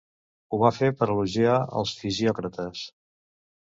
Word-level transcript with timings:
Ho 0.55 0.59
va 0.63 0.71
fer 0.77 0.89
per 1.03 1.09
elogiar 1.15 1.61
els 1.83 1.95
fisiòcrates. 2.01 2.87